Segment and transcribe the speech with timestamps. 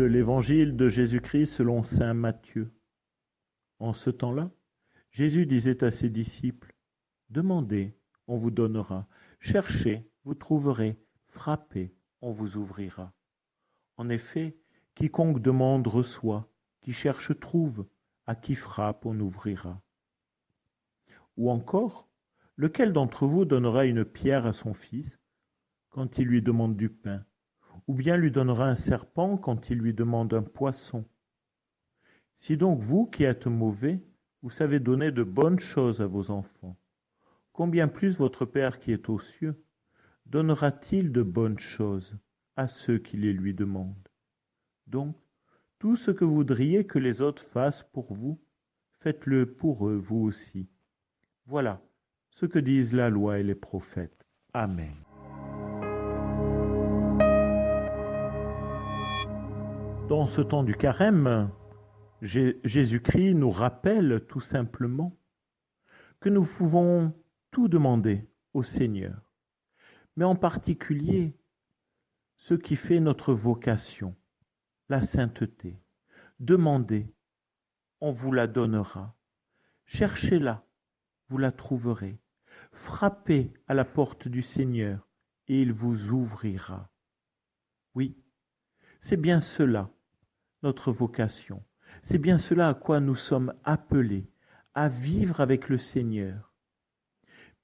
[0.00, 2.72] de l'Évangile de Jésus-Christ selon Saint Matthieu.
[3.80, 4.50] En ce temps-là,
[5.10, 6.74] Jésus disait à ses disciples,
[7.28, 7.94] Demandez,
[8.26, 9.06] on vous donnera,
[9.40, 13.12] cherchez, vous trouverez, frappez, on vous ouvrira.
[13.98, 14.56] En effet,
[14.94, 17.84] quiconque demande reçoit, qui cherche trouve,
[18.26, 19.82] à qui frappe on ouvrira.
[21.36, 22.08] Ou encore,
[22.56, 25.20] lequel d'entre vous donnera une pierre à son fils
[25.90, 27.22] quand il lui demande du pain?
[27.86, 31.04] Ou bien lui donnera un serpent quand il lui demande un poisson.
[32.34, 34.00] Si donc vous qui êtes mauvais,
[34.42, 36.76] vous savez donner de bonnes choses à vos enfants,
[37.52, 39.62] combien plus votre Père qui est aux cieux
[40.26, 42.16] donnera-t-il de bonnes choses
[42.56, 44.08] à ceux qui les lui demandent?
[44.86, 45.16] Donc,
[45.78, 48.40] tout ce que voudriez que les autres fassent pour vous,
[49.00, 50.68] faites-le pour eux, vous aussi.
[51.46, 51.82] Voilà
[52.30, 54.26] ce que disent la loi et les prophètes.
[54.52, 55.09] Amen.
[60.10, 61.52] Dans ce temps du carême,
[62.20, 65.16] Jésus-Christ nous rappelle tout simplement
[66.18, 67.14] que nous pouvons
[67.52, 69.32] tout demander au Seigneur,
[70.16, 71.38] mais en particulier
[72.34, 74.16] ce qui fait notre vocation,
[74.88, 75.80] la sainteté.
[76.40, 77.14] Demandez,
[78.00, 79.16] on vous la donnera.
[79.86, 80.66] Cherchez-la,
[81.28, 82.18] vous la trouverez.
[82.72, 85.08] Frappez à la porte du Seigneur,
[85.46, 86.90] et il vous ouvrira.
[87.94, 88.20] Oui,
[88.98, 89.88] c'est bien cela
[90.62, 91.64] notre vocation.
[92.02, 94.30] C'est bien cela à quoi nous sommes appelés,
[94.74, 96.54] à vivre avec le Seigneur.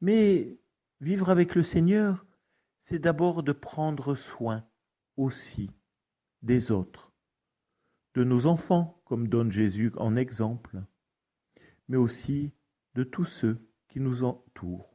[0.00, 0.58] Mais
[1.00, 2.26] vivre avec le Seigneur,
[2.82, 4.64] c'est d'abord de prendre soin
[5.16, 5.70] aussi
[6.42, 7.12] des autres,
[8.14, 10.82] de nos enfants, comme donne Jésus en exemple,
[11.88, 12.52] mais aussi
[12.94, 14.94] de tous ceux qui nous entourent.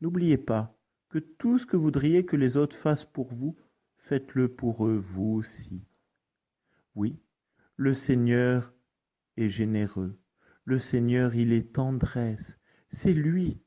[0.00, 0.76] N'oubliez pas
[1.08, 3.56] que tout ce que voudriez que les autres fassent pour vous,
[3.98, 5.84] faites-le pour eux vous aussi.
[6.94, 7.20] Oui,
[7.76, 8.74] le Seigneur
[9.36, 10.18] est généreux.
[10.64, 12.58] Le Seigneur, il est tendresse.
[12.90, 13.62] C'est lui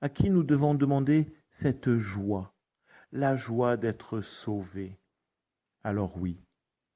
[0.00, 2.54] à qui nous devons demander cette joie,
[3.12, 4.98] la joie d'être sauvés.
[5.84, 6.44] Alors oui,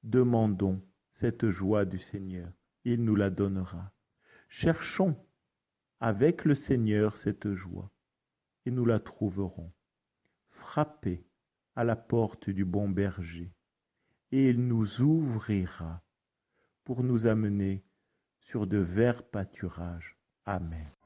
[0.03, 0.81] demandons
[1.11, 2.51] cette joie du Seigneur.
[2.83, 3.93] Il nous la donnera.
[4.49, 5.15] Cherchons
[5.99, 7.91] avec le Seigneur cette joie,
[8.65, 9.71] et nous la trouverons.
[10.49, 11.25] Frappez
[11.75, 13.51] à la porte du bon berger
[14.31, 16.01] et il nous ouvrira
[16.83, 17.83] pour nous amener
[18.39, 20.17] sur de verts pâturages.
[20.45, 20.96] Amen.